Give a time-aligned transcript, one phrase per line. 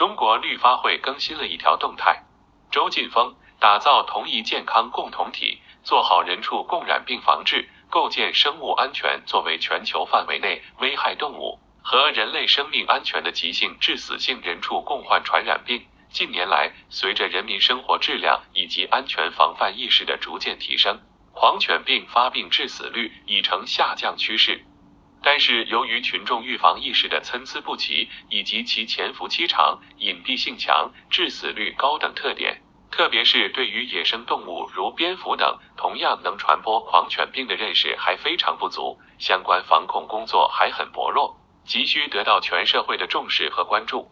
[0.00, 2.22] 中国绿发会更新了一条动态，
[2.70, 15.86] 周劲峰打造同一健康共同体，做好人畜共染病防治，构建生物安全作为全球范围内危害动物和人类生命安全的急性致死性人畜共患传染病。
[16.08, 20.98] 近年来，随着人民生活质量以及安全防范意识的逐渐提升，
[21.34, 24.64] 狂犬病发病致死率已呈下降趋势。
[25.22, 44.10] 但是，由于群众预防意识的参差不齐，以及其潜伏期长、隐蔽性强、致死率高等特点，特别是对于野生动物如蝙蝠等同样能传播狂犬病的认识还非常不足，相关防控工作还很薄弱，急需得到全社会的重视和关注。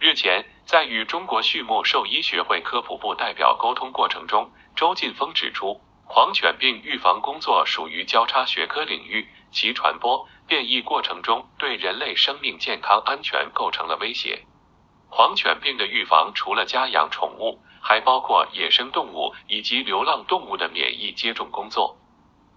[0.00, 10.28] 日前，在与中国畜牧兽医学会科普部代表沟通过程中，周劲峰指出，狂犬病预防工作属于交叉学科领域，其传播。
[10.46, 14.46] 变异过程中对人类生命健康安全构成了威胁。
[15.10, 21.98] 狂犬病的预防除了家养宠物，还包括野生动物以及流浪动物的免疫接种工作。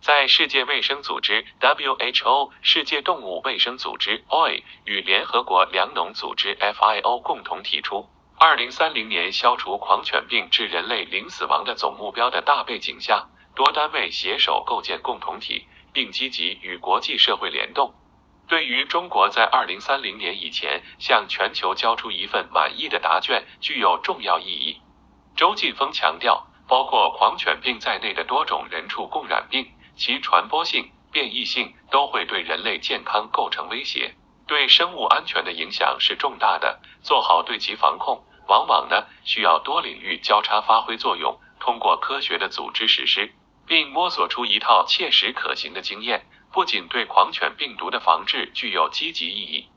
[0.01, 13.27] 在世界卫生组织 （WHO）、世界动物卫生组织 （OI） 与联合国粮农组织 （FAO） 共同提出，二零三零年消除狂犬病致人类零死亡的总目标的大背景下，
[13.61, 15.67] 多单位携手构建共同体。
[15.93, 17.93] 并积极与国际社会联动，
[18.47, 24.81] 对于中国在二零三零年以前向全球交出一份满意的答卷具有重要意义。
[25.35, 34.15] 周劲峰强调，包括狂犬病在内的多种人畜共染病，其传播性、变异性都会对人类健康构成威胁，
[34.47, 36.79] 对生物安全的影响是重大的。
[37.03, 43.33] 做好对其防控，往往呢需要多领域交叉发挥作用，通过科学的组织实施。
[43.71, 49.69] 并摸索出一套切实可行的经验，不仅对狂犬病毒的防治具有积极意义，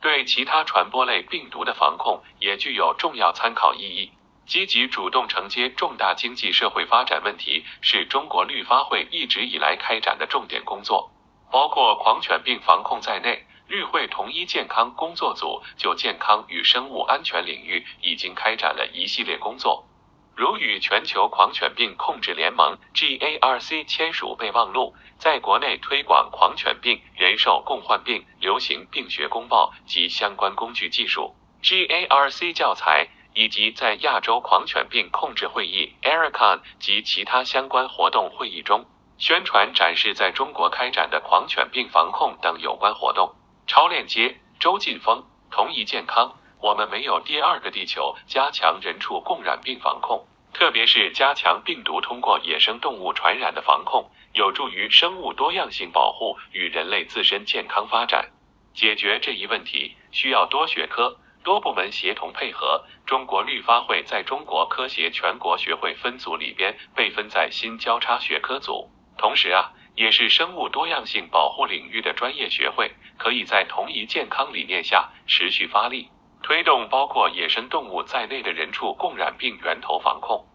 [0.00, 4.10] 对其他传播类病毒的防控也具有重要参考意义。
[4.46, 11.12] 积极主动承接重大经济社会发展问题，是中国绿发会一直以来开展的重点工作。
[11.50, 19.86] 包括狂犬病防控在内，绿会同一健康工作组就健康与生物安全领域已经开展了一系列工作。
[20.34, 38.86] 如与全球狂犬病控制联盟 （GARC） 签署备忘录，在国内推广狂犬病、人兽共患病流行病学公报及相关工具技术 （GARC 教材），以及在亚洲狂犬病控制会议 （ARCON） 及其他相关活动会议中
[39.18, 43.34] 宣传展示在中国开展的狂犬病防控等有关活动。
[43.66, 46.36] 超链接：周劲峰，同一健康。
[46.62, 50.24] 我们没有第二个地球，加强人畜共染病防控，
[50.54, 58.30] 特别是加强病毒通过野生动物传染的防控，有助于生物多样性保护与人类自身健康发展。
[58.74, 62.84] 解决这一问题需要多学科、多部门协同配合。
[63.06, 76.08] 中国绿发会在中国科协全国学会分组里边被分在新交叉学科组，同时啊，也是生物多样性保护领域的专业学会，可以在同一健康理念下持续发力。
[76.42, 80.51] 推动包括野生动物在内的人畜共染病源头防控。